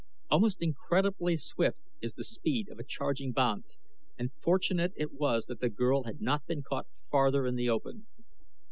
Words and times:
Almost 0.31 0.63
incredibly 0.63 1.37
swift 1.37 1.77
is 2.01 2.13
the 2.13 2.23
speed 2.23 2.69
of 2.69 2.79
a 2.79 2.83
charging 2.83 3.33
banth, 3.33 3.77
and 4.17 4.31
fortunate 4.41 4.93
it 4.95 5.13
was 5.13 5.45
that 5.45 5.59
the 5.59 5.69
girl 5.69 6.05
had 6.05 6.19
not 6.19 6.47
been 6.47 6.63
caught 6.63 6.87
farther 7.11 7.45
in 7.45 7.53
the 7.53 7.69
open. 7.69 8.07